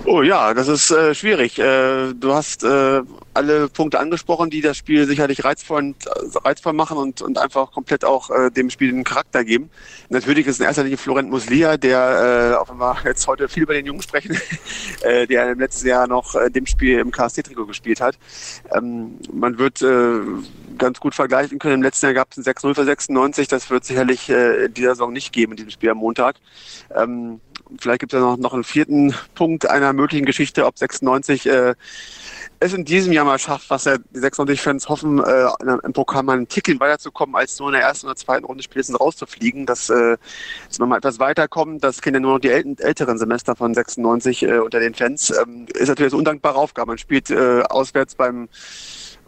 [0.06, 1.58] Oh ja, das ist äh, schwierig.
[1.58, 3.00] Äh, du hast äh,
[3.32, 5.94] alle Punkte angesprochen, die das Spiel sicherlich reizvoll,
[6.44, 9.70] reizvoll machen und, und einfach komplett auch äh, dem Spiel den Charakter geben.
[10.10, 13.62] Natürlich ist in erster Linie Florent Muslia, der, äh, auch wenn wir jetzt heute viel
[13.62, 14.38] über den Jungen sprechen,
[15.00, 18.18] äh, der im letzten Jahr noch äh, dem Spiel im KST-Trikot gespielt hat.
[18.76, 20.20] Ähm, man wird äh,
[20.76, 21.76] ganz gut vergleichen können.
[21.76, 23.48] Im letzten Jahr gab es ein 6-0 für 96.
[23.48, 26.36] Das wird sicherlich äh, in dieser Saison nicht geben in diesem Spiel am Montag.
[26.94, 27.40] Ähm,
[27.78, 31.74] vielleicht gibt es ja noch, noch einen vierten Punkt einer möglichen Geschichte, ob 96 äh,
[32.60, 35.48] es in diesem Jahr mal schafft, was ja die 96-Fans hoffen, äh,
[35.82, 38.98] im Pokal mal einen Ticken weiterzukommen, als nur in der ersten oder zweiten Runde spätestens
[39.00, 40.16] rauszufliegen, dass, äh,
[40.68, 41.84] dass man mal etwas weiterkommt.
[41.84, 45.30] Das kennen ja nur noch die äl älteren Semester von 96 äh, unter den Fans.
[45.30, 46.88] Ähm, ist natürlich eine undankbare Aufgabe.
[46.88, 48.48] Man spielt äh, auswärts beim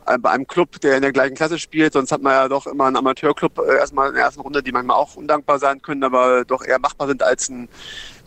[0.07, 1.93] äh, bei einem Club, der in der gleichen Klasse spielt.
[1.93, 4.73] Sonst hat man ja doch immer einen Amateurclub äh, erstmal in der ersten Runde, die
[4.73, 7.69] manchmal auch undankbar sein können, aber doch eher machbar sind als ein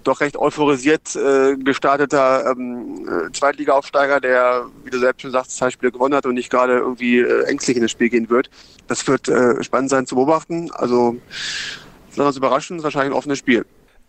[0.10, 5.70] doch recht euphorisiert äh, gestarteter ähm, äh, Zweitliga-Aufsteiger, der, wie du selbst schon sagst, zwei
[5.70, 8.50] Spiele gewonnen hat und nicht gerade irgendwie äh, ängstlich in das Spiel gehen wird.
[8.88, 10.72] Das wird äh, spannend sein zu beobachten.
[10.74, 11.16] Also,
[12.16, 13.66] lass uns überraschen, ist wahrscheinlich ein offenes Spiel.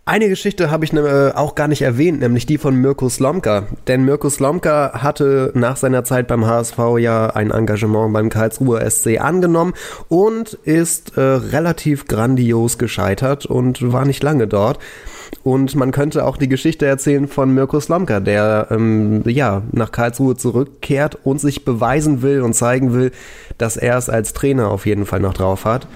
[0.07, 3.67] Eine Geschichte habe ich ne, auch gar nicht erwähnt, nämlich die von Mirko Slomka.
[3.87, 9.21] Denn Mirko Slomka hatte nach seiner Zeit beim HSV ja ein Engagement beim Karlsruher SC
[9.21, 9.75] angenommen
[10.09, 14.81] und ist äh, relativ grandios gescheitert und war nicht lange dort.
[15.43, 20.37] Und man könnte auch die Geschichte erzählen von Mirko Slomka, der ähm, ja nach Karlsruhe
[20.37, 23.11] zurückkehrt und sich beweisen will und zeigen will,
[23.57, 25.87] dass er es als Trainer auf jeden Fall noch drauf hat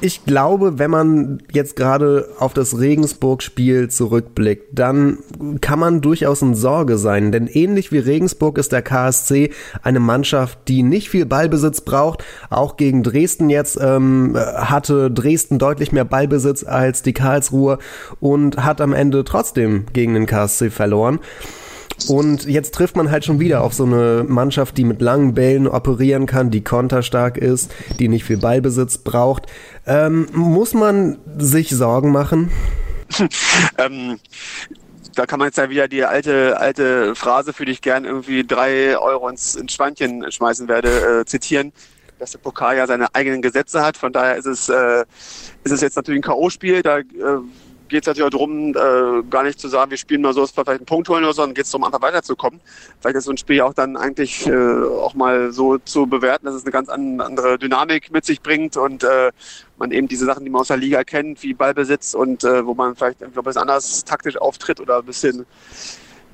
[0.00, 5.18] ich glaube, wenn man jetzt gerade auf das Regensburg-Spiel zurückblickt, dann
[5.60, 7.32] kann man durchaus in Sorge sein.
[7.32, 9.50] Denn ähnlich wie Regensburg ist der KSC
[9.82, 12.24] eine Mannschaft, die nicht viel Ballbesitz braucht.
[12.50, 17.78] Auch gegen Dresden jetzt ähm, hatte Dresden deutlich mehr Ballbesitz als die Karlsruhe
[18.20, 21.20] und hat am Ende trotzdem gegen den KSC verloren.
[22.08, 25.66] Und jetzt trifft man halt schon wieder auf so eine Mannschaft, die mit langen Bällen
[25.66, 29.46] operieren kann, die konterstark ist, die nicht viel Ballbesitz braucht.
[29.86, 32.50] Ähm, muss man sich Sorgen machen?
[33.78, 34.18] ähm,
[35.14, 38.46] da kann man jetzt ja wieder die alte, alte Phrase, für die ich gern irgendwie
[38.46, 41.72] drei Euro ins, ins Schweinchen schmeißen werde, äh, zitieren
[42.18, 43.96] dass der Pokal ja seine eigenen Gesetze hat.
[43.96, 45.04] Von daher ist es, äh,
[45.64, 46.82] ist es jetzt natürlich ein K.O.-Spiel.
[46.82, 47.04] Da äh,
[47.88, 50.56] geht es natürlich auch darum, äh, gar nicht zu sagen, wir spielen mal so, dass
[50.56, 52.60] wir vielleicht einen Punkt holen oder so, sondern geht es darum, einfach weiterzukommen.
[53.00, 56.54] Vielleicht ist so ein Spiel auch dann eigentlich äh, auch mal so zu bewerten, dass
[56.54, 59.32] es eine ganz andere Dynamik mit sich bringt und äh,
[59.78, 62.74] man eben diese Sachen, die man aus der Liga kennt, wie Ballbesitz und äh, wo
[62.74, 65.46] man vielleicht ein bisschen anders taktisch auftritt oder ein bisschen,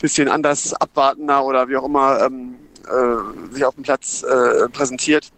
[0.00, 2.54] bisschen anders abwartender oder wie auch immer ähm,
[2.88, 5.32] äh, sich auf dem Platz äh, präsentiert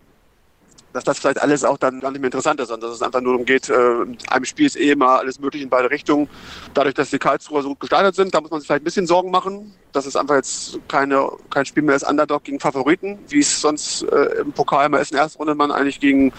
[0.94, 3.20] dass das vielleicht alles auch dann gar nicht mehr interessant ist, sondern dass es einfach
[3.20, 6.28] nur darum geht, äh, in einem Spiel ist eh immer alles möglich in beide Richtungen.
[6.72, 9.08] Dadurch, dass die Karlsruher so gut gestartet sind, da muss man sich vielleicht ein bisschen
[9.08, 13.40] Sorgen machen, dass es einfach jetzt keine, kein Spiel mehr ist, Underdog gegen Favoriten, wie
[13.40, 16.32] es sonst äh, im Pokal immer ist, in der ersten Runde man eigentlich gegen,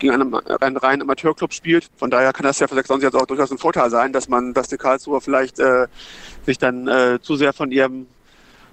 [0.00, 1.88] gegen einen, einen reinen Amateurclub spielt.
[1.96, 4.54] Von daher kann das ja für 96 jetzt auch durchaus ein Vorteil sein, dass man,
[4.54, 5.86] dass die Karlsruher vielleicht äh,
[6.46, 8.08] sich dann äh, zu sehr von ihrem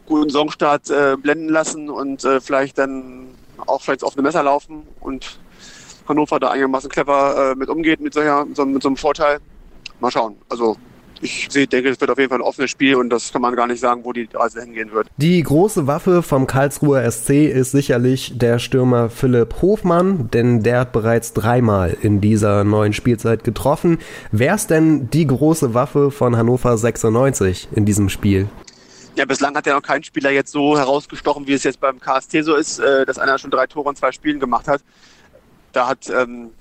[0.08, 3.28] guten Saisonstart äh, blenden lassen und äh, vielleicht dann
[3.65, 5.39] auch vielleicht auf eine Messer laufen und
[6.08, 9.39] Hannover da einigermaßen clever äh, mit umgeht mit, solcher, mit, so, mit so einem Vorteil.
[10.00, 10.36] Mal schauen.
[10.50, 10.78] Also
[11.22, 13.67] ich denke, es wird auf jeden Fall ein offenes Spiel und das kann man gar
[13.67, 15.08] nicht sagen, wo die Reise hingehen wird.
[15.17, 20.91] Die große Waffe vom Karlsruher SC ist sicherlich der Stürmer Philipp Hofmann, denn der hat
[20.91, 23.98] bereits dreimal in dieser neuen Spielzeit getroffen.
[24.32, 28.48] Wer ist denn die große Waffe von Hannover 96 in diesem Spiel?
[29.17, 32.43] Ja, bislang hat ja noch kein Spieler jetzt so herausgestochen, wie es jetzt beim KST
[32.43, 34.84] so ist, äh, dass einer schon drei Tore in zwei Spielen gemacht hat.
[35.73, 36.51] Da hat ähm,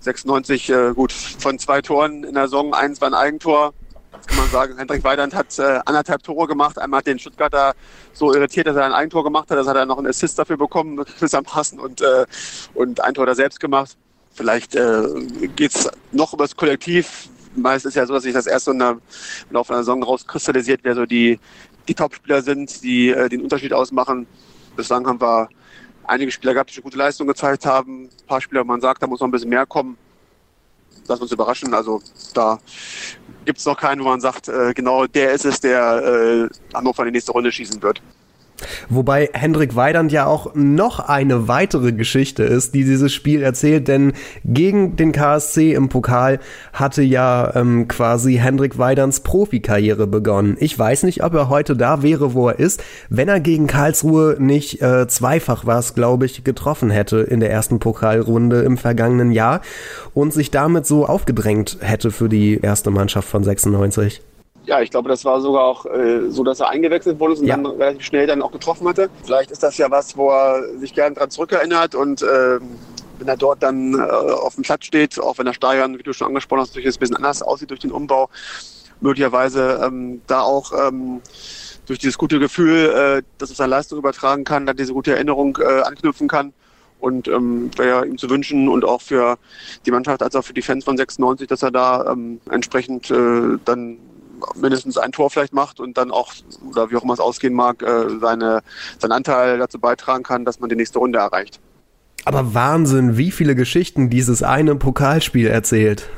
[0.00, 3.74] 96 äh, gut von zwei Toren in der Saison, eins war ein Eigentor.
[4.12, 4.78] Das kann man sagen.
[4.78, 6.78] Hendrik Weidand hat äh, anderthalb Tore gemacht.
[6.78, 7.74] Einmal hat den Stuttgarter
[8.14, 9.58] so irritiert, dass er ein Eigentor gemacht hat.
[9.58, 12.24] Das hat er noch einen Assist dafür bekommen, gewissermaßen, und, äh,
[12.72, 13.94] und ein Tor er selbst gemacht.
[14.32, 15.02] Vielleicht äh,
[15.54, 17.28] geht es noch über das Kollektiv.
[17.56, 19.00] Meist ist ja so, dass sich das erst so in der, im
[19.50, 21.38] Laufe einer Saison rauskristallisiert, wer so die,
[21.88, 24.26] die Topspieler sind, die äh, den Unterschied ausmachen.
[24.76, 25.48] Bislang haben wir
[26.04, 28.04] einige Spieler gehabt, die schon gute Leistung gezeigt haben.
[28.04, 29.96] Ein paar Spieler, wo man sagt, da muss noch ein bisschen mehr kommen.
[31.08, 31.72] Lass uns überraschen.
[31.74, 32.02] Also
[32.34, 32.58] da
[33.44, 37.02] gibt es noch keinen, wo man sagt, äh, genau der ist es, der äh, Hannover
[37.02, 38.02] in die nächste Runde schießen wird.
[38.88, 44.12] Wobei Hendrik Weidand ja auch noch eine weitere Geschichte ist, die dieses Spiel erzählt, denn
[44.44, 46.40] gegen den KSC im Pokal
[46.72, 50.56] hatte ja ähm, quasi Hendrik Weidands Profikarriere begonnen.
[50.60, 54.36] Ich weiß nicht, ob er heute da wäre, wo er ist, wenn er gegen Karlsruhe
[54.38, 59.60] nicht äh, zweifach was, glaube ich, getroffen hätte in der ersten Pokalrunde im vergangenen Jahr
[60.14, 64.22] und sich damit so aufgedrängt hätte für die erste Mannschaft von 96.
[64.66, 67.56] Ja, ich glaube, das war sogar auch äh, so, dass er eingewechselt wurde und ja.
[67.56, 69.08] dann relativ schnell dann auch getroffen hatte.
[69.24, 72.58] Vielleicht ist das ja was, wo er sich gerne dran zurückerinnert und äh,
[73.18, 76.12] wenn er dort dann äh, auf dem Platz steht, auch wenn der Stadion, wie du
[76.12, 78.28] schon angesprochen hast, natürlich ein bisschen anders aussieht durch den Umbau,
[79.00, 81.20] möglicherweise ähm, da auch ähm,
[81.86, 85.58] durch dieses gute Gefühl, äh, dass es seine Leistung übertragen kann, dann diese gute Erinnerung
[85.60, 86.52] äh, anknüpfen kann.
[86.98, 89.36] Und ähm, wäre ihm zu wünschen und auch für
[89.84, 93.58] die Mannschaft als auch für die Fans von 96, dass er da ähm, entsprechend äh,
[93.66, 93.98] dann
[94.54, 96.32] mindestens ein Tor vielleicht macht und dann auch,
[96.70, 98.62] oder wie auch immer es ausgehen mag, äh, seine,
[98.98, 101.60] seinen Anteil dazu beitragen kann, dass man die nächste Runde erreicht.
[102.24, 106.08] Aber Wahnsinn, wie viele Geschichten dieses eine Pokalspiel erzählt.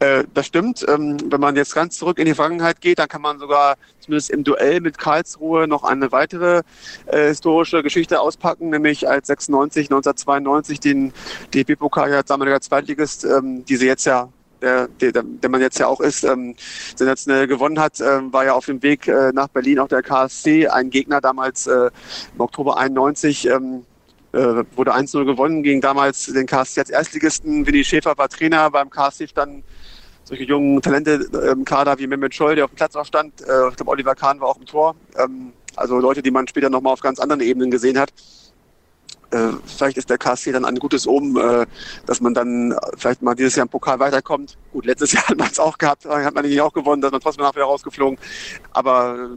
[0.00, 0.84] Äh, das stimmt.
[0.88, 4.30] Ähm, wenn man jetzt ganz zurück in die Vergangenheit geht, dann kann man sogar zumindest
[4.30, 6.62] im Duell mit Karlsruhe noch eine weitere
[7.06, 11.12] äh, historische Geschichte auspacken, nämlich als 96, 1992 den
[11.52, 14.30] DFB-Pokal ja damaliger Zweitligist, ähm, diese jetzt ja
[14.60, 16.54] der, der, der man jetzt ja auch ist, ähm,
[16.94, 20.68] sensationell gewonnen hat, ähm, war ja auf dem Weg äh, nach Berlin auch der KSC,
[20.68, 21.90] ein Gegner damals äh,
[22.34, 23.84] im Oktober 91, ähm,
[24.32, 27.66] äh, wurde 1-0 gewonnen gegen damals den KSC als Erstligisten.
[27.66, 29.64] Winnie Schäfer war Trainer, beim KSC standen
[30.24, 33.40] solche jungen Talente im Kader wie Mehmet Scholl, der auf dem Platz auch stand.
[33.40, 34.94] Äh, ich glaube, Oliver Kahn war auch im Tor.
[35.18, 38.12] Ähm, also Leute, die man später nochmal auf ganz anderen Ebenen gesehen hat.
[39.30, 41.66] Äh, vielleicht ist der KSC dann ein gutes Omen, äh,
[42.06, 44.56] dass man dann vielleicht mal dieses Jahr im Pokal weiterkommt.
[44.72, 47.20] Gut, letztes Jahr hat man es auch gehabt, hat man ihn auch gewonnen, dass man
[47.20, 48.18] trotzdem nachher rausgeflogen.
[48.72, 49.36] Aber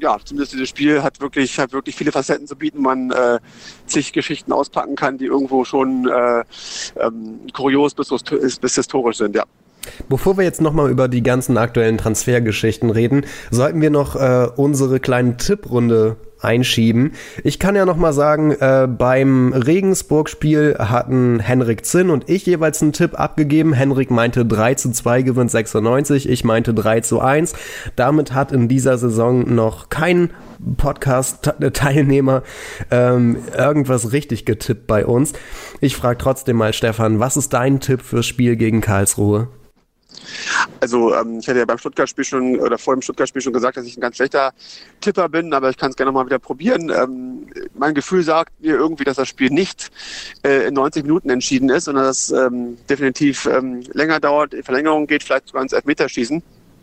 [0.00, 2.82] ja, zumindest dieses Spiel hat wirklich, hat wirklich viele Facetten zu bieten.
[2.82, 3.38] Man äh,
[3.86, 6.44] zig Geschichten auspacken kann, die irgendwo schon äh,
[7.00, 8.08] ähm, kurios bis,
[8.60, 9.44] bis historisch sind, ja.
[10.08, 15.00] Bevor wir jetzt nochmal über die ganzen aktuellen Transfergeschichten reden, sollten wir noch äh, unsere
[15.00, 17.12] kleine Tipprunde einschieben.
[17.44, 22.92] Ich kann ja nochmal sagen, äh, beim Regensburg-Spiel hatten Henrik Zinn und ich jeweils einen
[22.92, 23.72] Tipp abgegeben.
[23.72, 27.54] Henrik meinte 3 zu 2 gewinnt 96, ich meinte 3 zu 1.
[27.96, 30.30] Damit hat in dieser Saison noch kein
[30.76, 32.42] Podcast-Teilnehmer
[32.90, 35.32] ähm, irgendwas richtig getippt bei uns.
[35.80, 39.48] Ich frage trotzdem mal, Stefan, was ist dein Tipp fürs Spiel gegen Karlsruhe?
[40.80, 43.86] Also ähm, ich hatte ja beim Stuttgart-Spiel schon oder vor dem Stuttgart-Spiel schon gesagt, dass
[43.86, 44.52] ich ein ganz schlechter
[45.00, 46.90] Tipper bin, aber ich kann es gerne mal wieder probieren.
[46.90, 49.90] Ähm, mein Gefühl sagt mir irgendwie, dass das Spiel nicht
[50.44, 55.06] äh, in 90 Minuten entschieden ist, sondern dass ähm, definitiv ähm, länger dauert, die Verlängerung
[55.06, 56.42] geht, vielleicht sogar ins Elfmeterschießen.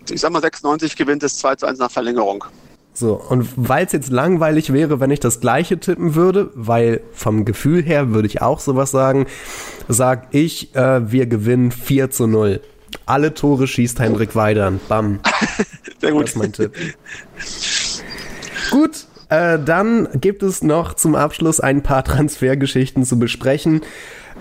[0.09, 2.45] Ich sag mal 96 gewinnt es 2 zu 1 nach Verlängerung.
[2.93, 7.45] So, und weil es jetzt langweilig wäre, wenn ich das gleiche tippen würde, weil vom
[7.45, 9.27] Gefühl her würde ich auch sowas sagen,
[9.87, 12.61] sag ich, äh, wir gewinnen 4 zu 0.
[13.05, 14.79] Alle Tore schießt Hendrik Weidern.
[14.87, 15.19] Bam.
[15.99, 16.23] Sehr gut.
[16.23, 16.73] Das ist mein Tipp.
[18.71, 23.81] gut, äh, dann gibt es noch zum Abschluss ein paar Transfergeschichten zu besprechen.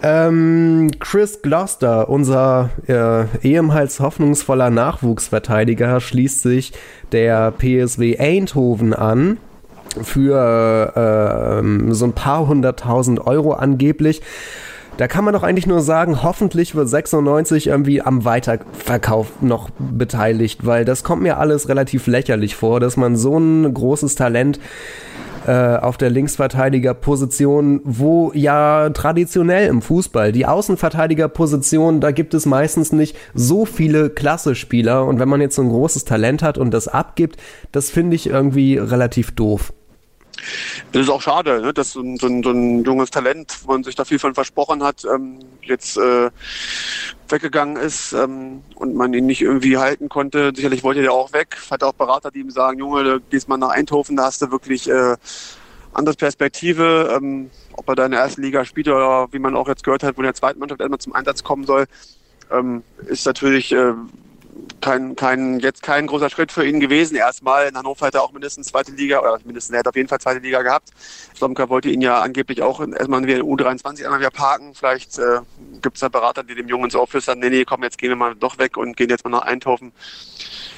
[0.03, 6.73] Ähm, Chris Gloucester, unser äh, ehemals hoffnungsvoller Nachwuchsverteidiger, schließt sich
[7.11, 9.39] der PSW Eindhoven an
[10.03, 14.23] für äh, so ein paar hunderttausend Euro angeblich.
[14.97, 20.67] Da kann man doch eigentlich nur sagen, hoffentlich wird 96 irgendwie am Weiterverkauf noch beteiligt,
[20.67, 24.59] weil das kommt mir alles relativ lächerlich vor, dass man so ein großes Talent
[25.47, 32.93] äh, auf der Linksverteidigerposition, wo ja traditionell im Fußball die Außenverteidigerposition, da gibt es meistens
[32.93, 36.89] nicht so viele Klasse-Spieler und wenn man jetzt so ein großes Talent hat und das
[36.89, 37.37] abgibt,
[37.73, 39.73] das finde ich irgendwie relativ doof.
[40.93, 43.73] Das ist auch schade, ne, dass so ein, so, ein, so ein, junges Talent, wo
[43.73, 46.31] man sich da viel von versprochen hat, ähm, jetzt äh,
[47.29, 50.53] weggegangen ist ähm, und man ihn nicht irgendwie halten konnte.
[50.55, 51.57] Sicherlich wollte er auch weg.
[51.71, 54.51] Hat auch Berater, die ihm sagen, Junge, du gehst mal nach Eindhoven, da hast du
[54.51, 55.17] wirklich äh,
[55.93, 57.15] andere Perspektive.
[57.17, 60.03] Ähm, ob er da in der ersten Liga spielt oder wie man auch jetzt gehört
[60.03, 61.87] hat, wo in der zweiten Mannschaft erstmal zum Einsatz kommen soll,
[62.51, 63.93] ähm, ist natürlich äh,
[64.81, 67.17] kein, kein, jetzt kein großer Schritt für ihn gewesen.
[67.17, 70.09] Erstmal in Hannover hat er auch mindestens zweite Liga, oder mindestens, er hat auf jeden
[70.09, 70.91] Fall zweite Liga gehabt.
[71.37, 74.75] Slomka wollte ihn ja angeblich auch erstmal in U23 einmal wieder parken.
[74.75, 75.41] Vielleicht äh,
[75.83, 78.17] gibt es da Berater, die dem Jungen so aufflüstern, nee, nee, komm, jetzt gehen wir
[78.17, 79.93] mal doch weg und gehen jetzt mal nach Eindhoven.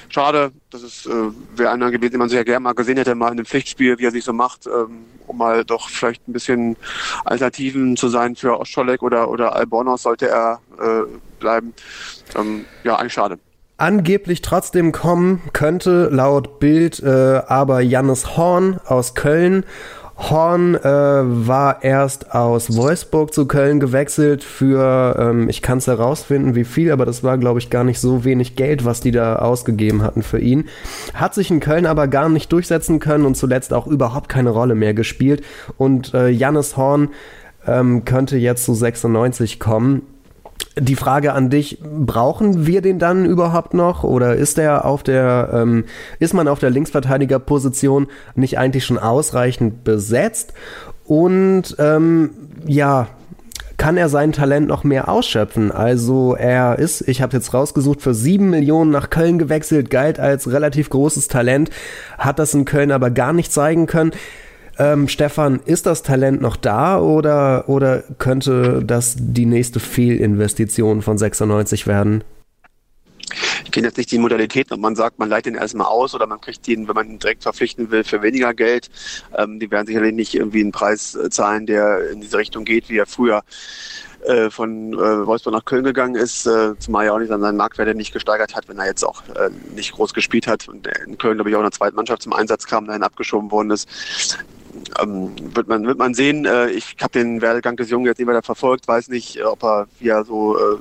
[0.08, 3.14] Schade, das ist, äh, wäre einer gewesen, den man sich ja gerne mal gesehen hätte,
[3.14, 6.32] mal in einem Pflichtspiel, wie er sich so macht, ähm, um mal doch vielleicht ein
[6.32, 6.76] bisschen
[7.24, 11.02] Alternativen zu sein für Oscholek oder, oder Albornoz sollte er äh,
[11.38, 11.74] bleiben.
[12.34, 13.38] Ähm, ja, eigentlich schade
[13.80, 19.64] angeblich trotzdem kommen könnte, laut Bild, äh, aber Jannis Horn aus Köln.
[20.16, 26.54] Horn äh, war erst aus Wolfsburg zu Köln gewechselt für, ähm, ich kann es herausfinden,
[26.54, 29.36] wie viel, aber das war, glaube ich, gar nicht so wenig Geld, was die da
[29.36, 30.68] ausgegeben hatten für ihn.
[31.14, 34.74] Hat sich in Köln aber gar nicht durchsetzen können und zuletzt auch überhaupt keine Rolle
[34.74, 35.42] mehr gespielt.
[35.78, 37.08] Und äh, Jannis Horn
[37.66, 40.02] ähm, könnte jetzt zu 96 kommen
[40.78, 45.50] die Frage an dich, brauchen wir den dann überhaupt noch oder ist der auf der,
[45.52, 45.84] ähm,
[46.18, 50.52] ist man auf der Linksverteidigerposition nicht eigentlich schon ausreichend besetzt?
[51.04, 52.30] Und ähm,
[52.66, 53.08] ja,
[53.80, 55.72] kann er sein Talent noch mehr ausschöpfen.
[55.72, 60.52] Also er ist, ich habe jetzt rausgesucht, für sieben Millionen nach Köln gewechselt, galt als
[60.52, 61.70] relativ großes Talent,
[62.18, 64.12] hat das in Köln aber gar nicht zeigen können.
[64.80, 71.18] Ähm, Stefan, ist das Talent noch da oder, oder könnte das die nächste Fehlinvestition von
[71.18, 72.24] 96 werden?
[73.66, 76.26] Ich kenne jetzt nicht die Modalitäten, ob man sagt, man leiht ihn erstmal aus oder
[76.26, 78.88] man kriegt ihn, wenn man ihn direkt verpflichten will, für weniger Geld.
[79.36, 82.88] Ähm, die werden sicherlich nicht irgendwie einen Preis äh, zahlen, der in diese Richtung geht,
[82.88, 83.42] wie er früher
[84.24, 87.58] äh, von äh, Wolfsburg nach Köln gegangen ist, äh, zumal er auch nicht an seinen
[87.58, 91.18] Marktwert nicht gesteigert hat, wenn er jetzt auch äh, nicht groß gespielt hat und in
[91.18, 93.86] Köln, glaube ich, auch in der zweiten Mannschaft zum Einsatz kam, dahin abgeschoben worden ist
[95.00, 96.44] ähm, wird man wird man sehen.
[96.44, 99.62] Äh, ich habe den Werdegang des Jungen jetzt nicht weiter verfolgt, weiß nicht, äh, ob
[99.62, 100.78] er wie er so äh,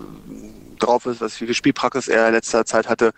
[0.79, 3.11] drauf ist, was wie viel Spielpraxis er in letzter Zeit hatte.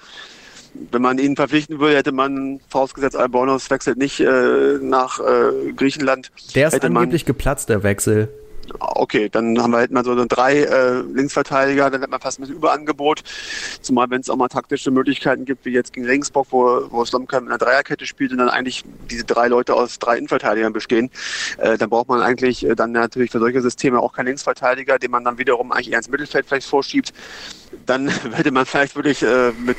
[0.73, 6.31] Wenn man ihn verpflichten würde, hätte man vorausgesetzt, Albornoz wechselt nicht äh, nach äh, Griechenland.
[6.55, 8.29] Der ist angeblich geplatzt, der Wechsel
[8.79, 12.43] okay, dann haben wir halt mal so drei äh, Linksverteidiger, dann hat man fast ein
[12.43, 13.23] bisschen Überangebot.
[13.81, 17.39] Zumal wenn es auch mal taktische Möglichkeiten gibt, wie jetzt gegen Regensburg, wo, wo Slomka
[17.39, 21.09] mit einer Dreierkette spielt und dann eigentlich diese drei Leute aus drei Innenverteidigern bestehen,
[21.57, 25.11] äh, dann braucht man eigentlich äh, dann natürlich für solche Systeme auch keinen Linksverteidiger, den
[25.11, 27.13] man dann wiederum eigentlich eher ins Mittelfeld vielleicht vorschiebt.
[27.85, 29.77] Dann hätte man vielleicht wirklich äh, mit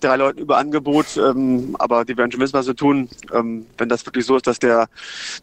[0.00, 3.08] drei Leuten Überangebot, ähm, aber die werden schon wissen, was sie tun.
[3.32, 4.88] Ähm, wenn das wirklich so ist, dass der,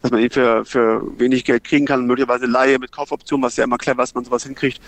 [0.02, 3.64] dass man ihn für, für wenig Geld kriegen kann, möglicherweise Laie mit Kaufoption, was ja
[3.64, 4.80] immer clever ist, man sowas hinkriegt,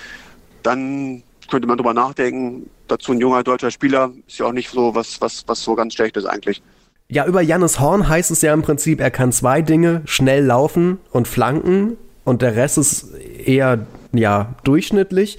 [0.62, 2.70] dann könnte man drüber nachdenken.
[2.88, 5.94] Dazu ein junger deutscher Spieler ist ja auch nicht so was, was, was so ganz
[5.94, 6.62] schlecht ist eigentlich.
[7.08, 10.98] Ja, über Jannis Horn heißt es ja im Prinzip, er kann zwei Dinge, schnell laufen
[11.10, 15.38] und flanken und der Rest ist eher, ja, durchschnittlich.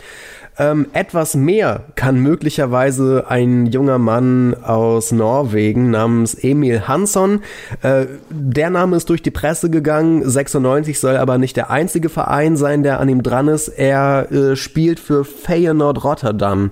[0.59, 7.41] Ähm, etwas mehr kann möglicherweise ein junger Mann aus Norwegen namens Emil Hansson.
[7.81, 10.29] Äh, der Name ist durch die Presse gegangen.
[10.29, 13.69] 96 soll aber nicht der einzige Verein sein, der an ihm dran ist.
[13.69, 16.71] Er äh, spielt für Feyenoord Rotterdam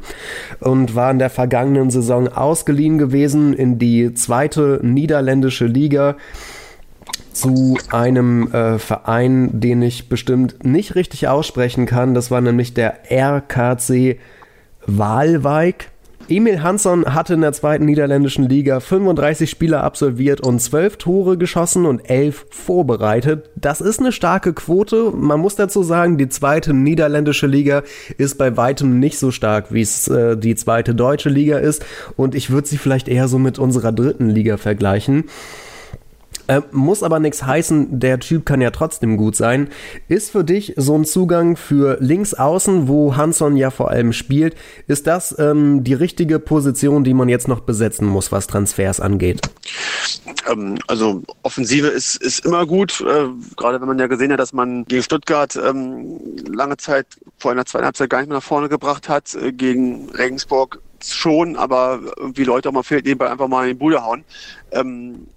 [0.60, 6.16] und war in der vergangenen Saison ausgeliehen gewesen in die zweite niederländische Liga
[7.40, 12.14] zu einem äh, Verein, den ich bestimmt nicht richtig aussprechen kann.
[12.14, 14.18] Das war nämlich der RKC
[14.86, 15.92] Waalwijk.
[16.30, 21.88] Emil Hansson hatte in der zweiten niederländischen Liga 35 Spiele absolviert und 12 Tore geschossen
[21.88, 23.50] und 11 vorbereitet.
[23.56, 25.12] Das ist eine starke Quote.
[25.12, 27.82] Man muss dazu sagen, die zweite niederländische Liga
[28.20, 31.84] ist bei weitem nicht so stark, wie es äh, die zweite deutsche Liga ist.
[32.16, 35.24] Und ich würde sie vielleicht eher so mit unserer dritten Liga vergleichen.
[36.50, 39.70] Äh, muss aber nichts heißen, der Typ kann ja trotzdem gut sein.
[40.08, 44.56] Ist für dich so ein Zugang für links außen, wo Hanson ja vor allem spielt,
[44.88, 49.42] ist das ähm, die richtige Position, die man jetzt noch besetzen muss, was Transfers angeht?
[50.50, 54.52] Ähm, also Offensive ist, ist immer gut, äh, gerade wenn man ja gesehen hat, dass
[54.52, 57.06] man gegen Stuttgart ähm, lange Zeit
[57.38, 61.56] vor einer zweiten Halbzeit gar nicht mehr nach vorne gebracht hat, äh, gegen Regensburg schon,
[61.58, 64.24] aber irgendwie Leute auch mal fehlt, nebenbei einfach mal in die Bude hauen.
[64.72, 65.28] Ähm,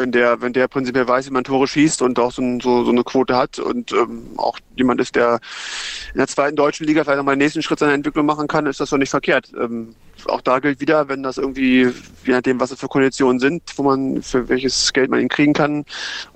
[0.00, 2.90] wenn der, wenn der prinzipiell weiß, wie man Tore schießt und auch so, so, so
[2.90, 5.40] eine Quote hat und ähm, auch jemand ist, der
[6.12, 8.80] in der zweiten deutschen Liga vielleicht nochmal den nächsten Schritt seiner Entwicklung machen kann, ist
[8.80, 9.52] das doch nicht verkehrt.
[9.58, 9.94] Ähm,
[10.26, 11.92] auch da gilt wieder, wenn das irgendwie,
[12.24, 15.52] je nachdem, was es für Konditionen sind, wo man, für welches Geld man ihn kriegen
[15.52, 15.84] kann,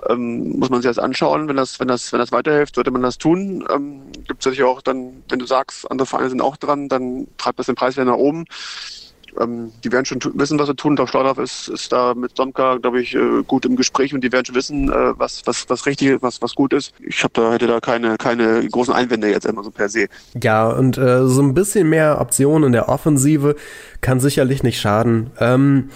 [0.08, 1.48] ähm, muss man sich das anschauen.
[1.48, 3.66] Wenn das, wenn das, wenn das weiterhilft, sollte man das tun.
[3.70, 7.26] Ähm, Gibt es natürlich auch dann, wenn du sagst, andere Vereine sind auch dran, dann
[7.38, 8.44] treibt das den Preis wieder nach oben
[9.40, 10.96] ähm, die werden schon wissen, was sie tun.
[10.96, 14.32] Doch Staudaff ist, ist da mit Somka, glaube ich, äh, gut im Gespräch und die
[14.32, 16.92] werden schon wissen, äh, was, was, was richtig ist, was, was gut ist.
[17.00, 20.06] Ich hab da, hätte da keine, keine großen Einwände jetzt immer so per se.
[20.42, 23.56] Ja, und äh, so ein bisschen mehr Optionen in der Offensive
[24.00, 25.30] kann sicherlich nicht schaden.
[25.38, 25.90] Ähm,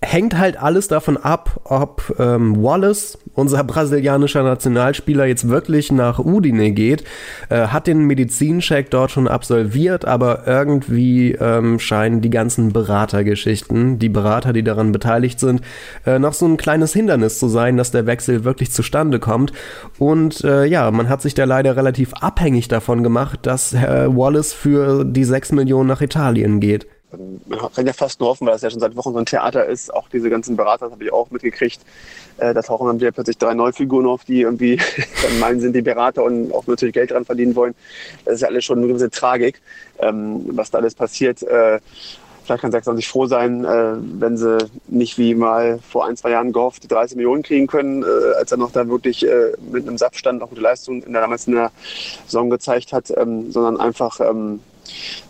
[0.00, 6.70] hängt halt alles davon ab, ob ähm, Wallace, unser brasilianischer Nationalspieler, jetzt wirklich nach Udine
[6.70, 7.04] geht.
[7.48, 14.08] Äh, hat den Medizincheck dort schon absolviert, aber irgendwie ähm, scheinen die ganzen Beratergeschichten, die
[14.08, 15.62] Berater, die daran beteiligt sind,
[16.06, 19.52] äh, noch so ein kleines Hindernis zu sein, dass der Wechsel wirklich zustande kommt.
[19.98, 25.04] Und äh, ja, man hat sich da leider relativ abhängig davon gemacht, dass Wallace für
[25.04, 28.70] die 6 Millionen nach Italien geht man kann ja fast nur hoffen, weil das ja
[28.70, 29.92] schon seit Wochen so ein Theater ist.
[29.92, 31.80] Auch diese ganzen Berater, das habe ich auch mitgekriegt.
[32.38, 34.76] Äh, da tauchen dann wieder plötzlich drei Neufiguren auf, die irgendwie
[35.22, 37.74] dann meinen, sind die Berater und auch natürlich Geld dran verdienen wollen.
[38.24, 39.60] Das ist ja alles schon eine gewisse Tragik,
[39.98, 41.42] ähm, was da alles passiert.
[41.42, 41.80] Äh,
[42.44, 46.30] vielleicht kann Sachsen sich froh sein, äh, wenn sie nicht wie mal vor ein, zwei
[46.30, 49.86] Jahren gehofft, die 30 Millionen kriegen können, äh, als er noch da wirklich äh, mit
[49.86, 51.70] einem Saftstand auch gute Leistung in der damals in der
[52.26, 54.60] Saison gezeigt hat, ähm, sondern einfach ähm,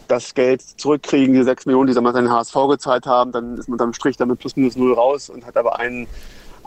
[0.09, 3.68] das Geld zurückkriegen, die sechs Millionen, die sie mal den HSV gezahlt haben, dann ist
[3.68, 6.06] man unterm Strich damit plus minus null raus und hat aber einen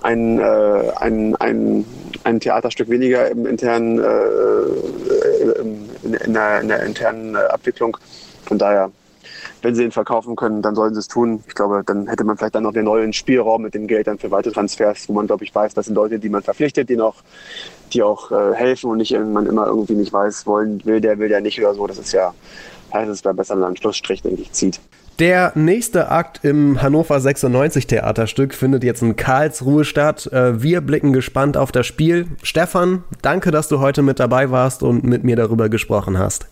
[0.02, 1.86] ein, äh, ein, ein,
[2.24, 7.98] ein Theaterstück weniger im internen, äh, in, in, der, in der internen Abwicklung.
[8.46, 8.92] Von daher,
[9.62, 11.44] wenn sie ihn verkaufen können, dann sollen sie es tun.
[11.48, 14.18] Ich glaube, dann hätte man vielleicht dann noch den neuen Spielraum mit dem Geld dann
[14.18, 16.96] für weitere Transfers, wo man, glaube ich, weiß, das sind Leute, die man verpflichtet, die
[16.96, 17.18] noch,
[17.94, 21.30] die auch äh, helfen und nicht man immer irgendwie nicht weiß, wollen, will der, will
[21.30, 21.86] der nicht oder so.
[21.86, 22.34] Das ist ja,
[22.94, 24.80] heißt es wäre besser, wenn man einen Schlussstrich, denke ich, zieht.
[25.20, 30.26] Der nächste Akt im Hannover 96 Theaterstück findet jetzt in Karlsruhe statt.
[30.32, 32.28] Äh, wir blicken gespannt auf das Spiel.
[32.42, 36.48] Stefan, danke, dass du heute mit dabei warst und mit mir darüber gesprochen hast.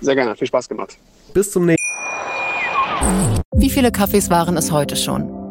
[0.00, 0.96] Sehr gerne, viel Spaß gemacht.
[1.34, 1.84] Bis zum nächsten
[3.54, 5.35] Wie viele Kaffees waren es heute schon?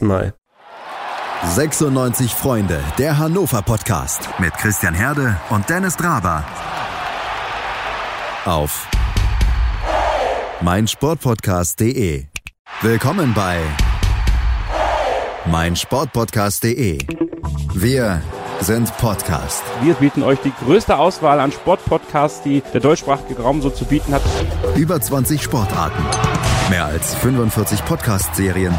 [0.00, 0.34] Mal.
[1.44, 6.44] 96 Freunde, der Hannover Podcast mit Christian Herde und Dennis Draber
[8.44, 8.88] auf
[10.60, 12.26] meinsportpodcast.de.
[12.82, 13.60] Willkommen bei
[15.46, 16.98] meinsportpodcast.de.
[17.74, 18.22] Wir
[18.60, 19.62] sind Podcast.
[19.82, 24.14] Wir bieten euch die größte Auswahl an Sportpodcasts, die der deutschsprachige Raum so zu bieten
[24.14, 24.22] hat.
[24.76, 26.02] Über 20 Sportarten,
[26.70, 28.78] mehr als 45 Podcast-Serien,